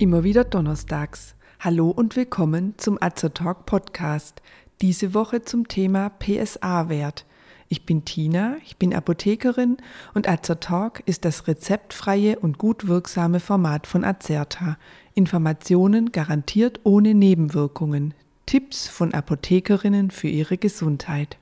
[0.00, 1.34] Immer wieder donnerstags.
[1.58, 4.40] Hallo und willkommen zum Azertalk Podcast.
[4.80, 7.26] Diese Woche zum Thema PSA-Wert.
[7.68, 9.76] Ich bin Tina, ich bin Apothekerin
[10.14, 14.78] und Azertalk ist das rezeptfreie und gut wirksame Format von Azerta.
[15.12, 18.14] Informationen garantiert ohne Nebenwirkungen.
[18.46, 21.36] Tipps von Apothekerinnen für ihre Gesundheit.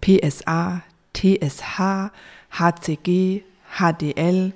[0.00, 0.82] PSA,
[1.16, 2.10] TSH,
[2.50, 3.42] HCG,
[3.78, 4.52] HDL.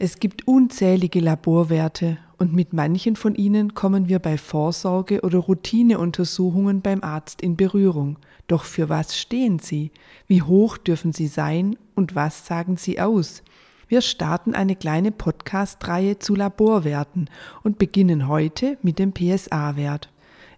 [0.00, 6.82] Es gibt unzählige Laborwerte und mit manchen von ihnen kommen wir bei Vorsorge- oder Routineuntersuchungen
[6.82, 8.18] beim Arzt in Berührung.
[8.48, 9.92] Doch für was stehen sie?
[10.26, 13.44] Wie hoch dürfen sie sein und was sagen sie aus?
[13.86, 17.30] Wir starten eine kleine Podcast-Reihe zu Laborwerten
[17.62, 20.08] und beginnen heute mit dem PSA-Wert.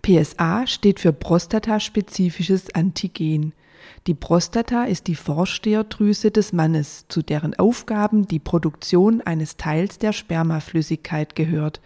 [0.01, 3.53] PSA steht für prostataspezifisches Antigen.
[4.07, 10.13] Die Prostata ist die Vorsteherdrüse des Mannes, zu deren Aufgaben die Produktion eines Teils der
[10.13, 11.81] Spermaflüssigkeit gehört.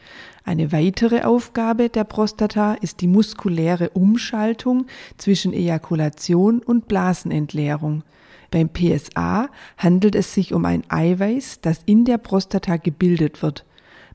[0.45, 8.03] Eine weitere Aufgabe der Prostata ist die muskuläre Umschaltung zwischen Ejakulation und Blasenentleerung.
[8.51, 13.65] Beim PSA handelt es sich um ein Eiweiß, das in der Prostata gebildet wird.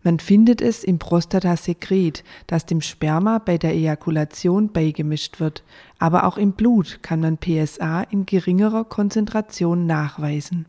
[0.04, 5.64] Man findet es im Prostatasekret, das dem Sperma bei der Ejakulation beigemischt wird,
[5.98, 10.66] aber auch im Blut kann man PSA in geringerer Konzentration nachweisen.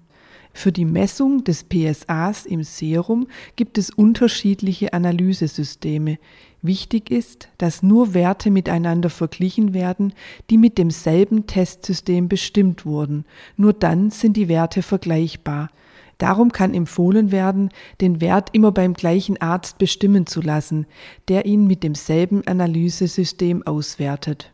[0.56, 6.18] Für die Messung des PSAs im Serum gibt es unterschiedliche Analysesysteme.
[6.62, 10.14] Wichtig ist, dass nur Werte miteinander verglichen werden,
[10.50, 13.24] die mit demselben Testsystem bestimmt wurden.
[13.56, 15.70] Nur dann sind die Werte vergleichbar.
[16.18, 17.70] Darum kann empfohlen werden,
[18.00, 20.86] den Wert immer beim gleichen Arzt bestimmen zu lassen,
[21.28, 24.52] der ihn mit demselben Analysesystem auswertet.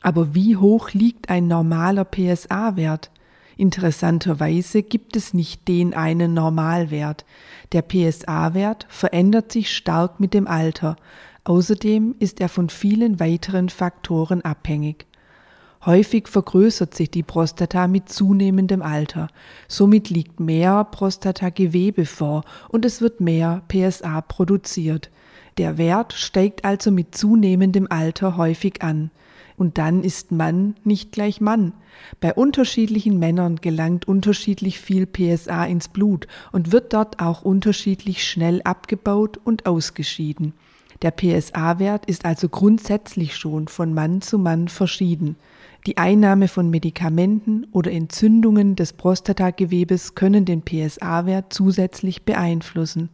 [0.00, 3.10] Aber wie hoch liegt ein normaler PSA-Wert?
[3.56, 7.24] Interessanterweise gibt es nicht den einen Normalwert.
[7.72, 10.96] Der PSA-Wert verändert sich stark mit dem Alter.
[11.44, 15.06] Außerdem ist er von vielen weiteren Faktoren abhängig.
[15.84, 19.26] Häufig vergrößert sich die Prostata mit zunehmendem Alter.
[19.66, 25.10] Somit liegt mehr Prostatagewebe vor und es wird mehr PSA produziert.
[25.58, 29.10] Der Wert steigt also mit zunehmendem Alter häufig an.
[29.56, 31.72] Und dann ist Mann nicht gleich Mann.
[32.20, 38.62] Bei unterschiedlichen Männern gelangt unterschiedlich viel PSA ins Blut und wird dort auch unterschiedlich schnell
[38.62, 40.54] abgebaut und ausgeschieden.
[41.02, 45.36] Der PSA-Wert ist also grundsätzlich schon von Mann zu Mann verschieden.
[45.86, 53.08] Die Einnahme von Medikamenten oder Entzündungen des Prostatagewebes können den PSA-Wert zusätzlich beeinflussen.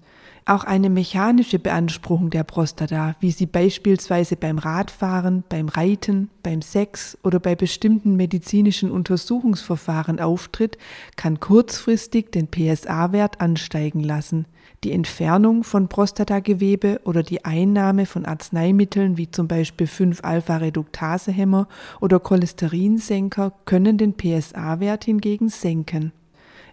[0.49, 7.19] Auch eine mechanische Beanspruchung der Prostata, wie sie beispielsweise beim Radfahren, beim Reiten, beim Sex
[7.23, 10.79] oder bei bestimmten medizinischen Untersuchungsverfahren auftritt,
[11.17, 14.47] kann kurzfristig den PSA-Wert ansteigen lassen.
[14.85, 21.69] Die Entfernung von Prostatagewebe oder die Einnahme von Arzneimitteln wie zum Beispiel 5-Alpha-Reduktase-Hämmer
[22.01, 26.13] oder Cholesterinsenker können den PSA-Wert hingegen senken.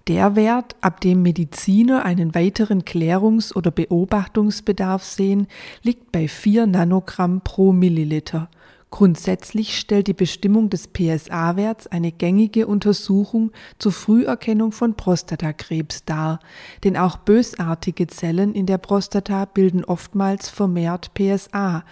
[0.08, 5.48] Der Wert, ab dem Mediziner einen weiteren Klärungs- oder Beobachtungsbedarf sehen,
[5.82, 8.48] liegt bei 4 Nanogramm pro Milliliter.
[8.92, 16.40] Grundsätzlich stellt die Bestimmung des PSA-Werts eine gängige Untersuchung zur Früherkennung von Prostatakrebs dar,
[16.84, 21.84] denn auch bösartige Zellen in der Prostata bilden oftmals vermehrt PSA,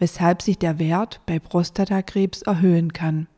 [0.00, 3.28] weshalb sich der Wert bei Prostatakrebs erhöhen kann.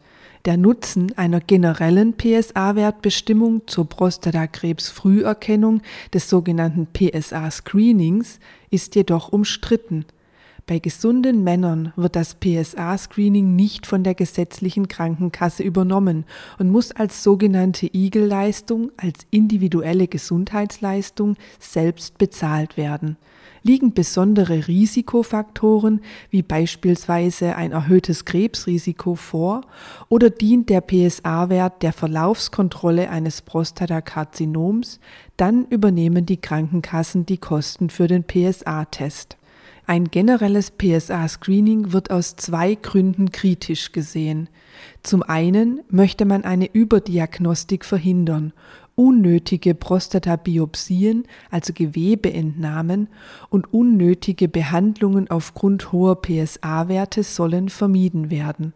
[0.45, 5.83] Der Nutzen einer generellen PSA-Wertbestimmung zur Prostatakrebs-Früherkennung
[6.13, 10.05] des sogenannten PSA-Screenings ist jedoch umstritten.
[10.67, 16.25] Bei gesunden Männern wird das PSA-Screening nicht von der gesetzlichen Krankenkasse übernommen
[16.59, 23.17] und muss als sogenannte Igel-Leistung, als individuelle Gesundheitsleistung selbst bezahlt werden.
[23.65, 26.01] Liegen besondere Risikofaktoren
[26.31, 29.63] wie beispielsweise ein erhöhtes Krebsrisiko vor
[30.09, 35.01] oder dient der PSA-Wert der Verlaufskontrolle eines Prostatakarzinoms,
[35.37, 39.37] dann übernehmen die Krankenkassen die Kosten für den PSA-Test.
[39.87, 44.49] Ein generelles PSA-Screening wird aus zwei Gründen kritisch gesehen.
[45.03, 48.53] Zum einen möchte man eine Überdiagnostik verhindern.
[48.95, 53.09] Unnötige Prostatabiopsien, also Gewebeentnahmen
[53.49, 58.75] und unnötige Behandlungen aufgrund hoher PSA-Werte sollen vermieden werden.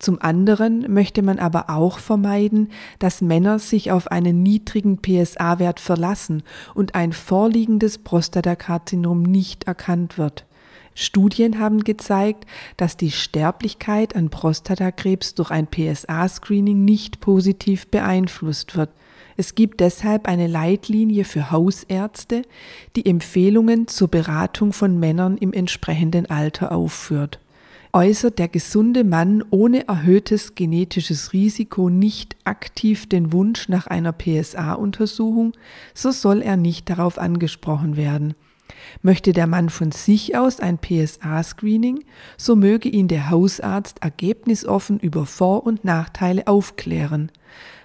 [0.00, 6.42] Zum anderen möchte man aber auch vermeiden, dass Männer sich auf einen niedrigen PSA-Wert verlassen
[6.74, 10.46] und ein vorliegendes Prostatakarzinom nicht erkannt wird.
[10.94, 12.46] Studien haben gezeigt,
[12.78, 18.88] dass die Sterblichkeit an Prostatakrebs durch ein PSA-Screening nicht positiv beeinflusst wird.
[19.36, 22.42] Es gibt deshalb eine Leitlinie für Hausärzte,
[22.96, 27.38] die Empfehlungen zur Beratung von Männern im entsprechenden Alter aufführt.
[27.92, 35.52] Äußert der gesunde Mann ohne erhöhtes genetisches Risiko nicht aktiv den Wunsch nach einer PSA-Untersuchung,
[35.92, 38.34] so soll er nicht darauf angesprochen werden.
[39.02, 42.04] Möchte der Mann von sich aus ein PSA-Screening,
[42.36, 47.32] so möge ihn der Hausarzt ergebnisoffen über Vor- und Nachteile aufklären.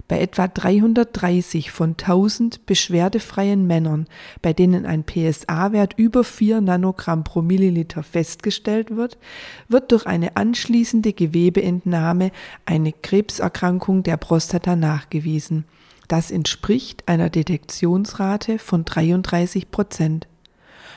[0.07, 4.05] Bei etwa 330 von 1000 beschwerdefreien Männern,
[4.41, 9.17] bei denen ein PSA-Wert über 4 Nanogramm pro Milliliter festgestellt wird,
[9.67, 12.31] wird durch eine anschließende Gewebeentnahme
[12.65, 15.65] eine Krebserkrankung der Prostata nachgewiesen.
[16.07, 20.27] Das entspricht einer Detektionsrate von 33 Prozent.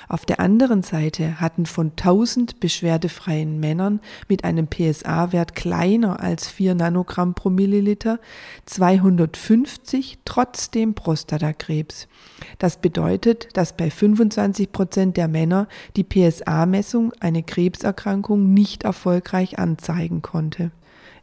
[0.08, 6.75] Auf der anderen Seite hatten von 1000 beschwerdefreien Männern mit einem PSA-Wert kleiner als 4
[6.75, 8.19] Nanogramm pro Milliliter
[8.64, 12.08] 250 trotzdem Prostatakrebs.
[12.58, 20.22] Das bedeutet, dass bei 25 Prozent der Männer die PSA-Messung eine Krebserkrankung nicht erfolgreich anzeigen
[20.22, 20.70] konnte.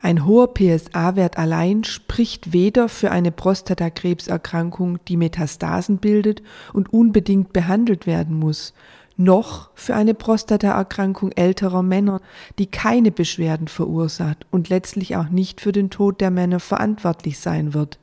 [0.05, 6.43] Ein hoher PSA-Wert allein spricht weder für eine Prostatakrebserkrankung, die Metastasen bildet
[6.73, 8.75] und unbedingt behandelt werden muss,
[9.17, 12.21] noch für eine Prostataerkrankung älterer Männer,
[12.59, 17.73] die keine Beschwerden verursacht und letztlich auch nicht für den Tod der Männer verantwortlich sein
[17.73, 17.97] wird.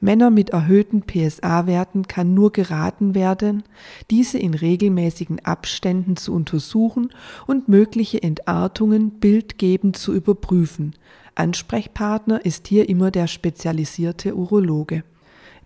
[0.00, 3.62] Männer mit erhöhten PSA-Werten kann nur geraten werden,
[4.10, 7.10] diese in regelmäßigen Abständen zu untersuchen
[7.46, 10.94] und mögliche Entartungen bildgebend zu überprüfen.
[11.34, 15.04] Ansprechpartner ist hier immer der spezialisierte Urologe.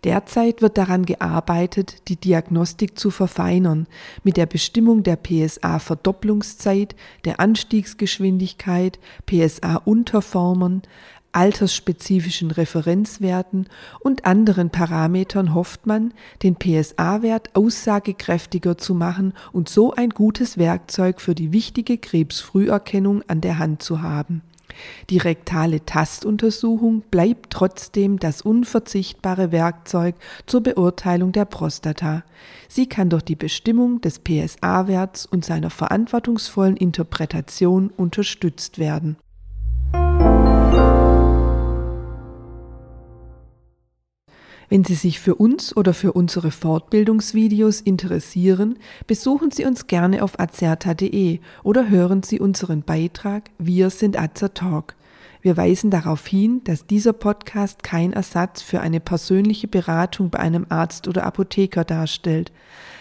[0.04, 3.86] Derzeit wird daran gearbeitet, die Diagnostik zu verfeinern,
[4.24, 6.96] mit der Bestimmung der PSA-Verdopplungszeit,
[7.26, 10.82] der Anstiegsgeschwindigkeit, PSA-Unterformern,
[11.32, 13.68] altersspezifischen Referenzwerten
[14.00, 16.12] und anderen Parametern hofft man,
[16.42, 23.40] den PSA-Wert aussagekräftiger zu machen und so ein gutes Werkzeug für die wichtige Krebsfrüherkennung an
[23.40, 24.42] der Hand zu haben.
[25.10, 30.14] Die rektale Tastuntersuchung bleibt trotzdem das unverzichtbare Werkzeug
[30.46, 32.24] zur Beurteilung der Prostata.
[32.68, 39.16] Sie kann durch die Bestimmung des PSA-Werts und seiner verantwortungsvollen Interpretation unterstützt werden.
[44.70, 48.78] Wenn Sie sich für uns oder für unsere Fortbildungsvideos interessieren,
[49.08, 54.94] besuchen Sie uns gerne auf azerta.de oder hören Sie unseren Beitrag Wir sind Azertalk.
[55.42, 60.66] Wir weisen darauf hin, dass dieser Podcast kein Ersatz für eine persönliche Beratung bei einem
[60.68, 62.52] Arzt oder Apotheker darstellt,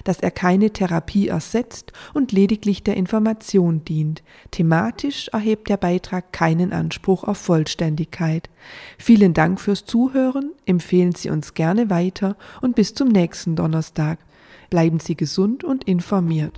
[0.06, 4.24] dass er keine Therapie ersetzt und lediglich der Information dient.
[4.51, 8.50] Thematisch erhebt der Beitrag keinen Anspruch auf Vollständigkeit.
[8.97, 14.19] Vielen Dank fürs Zuhören, empfehlen Sie uns gerne weiter und bis zum nächsten Donnerstag.
[14.69, 16.57] Bleiben Sie gesund und informiert.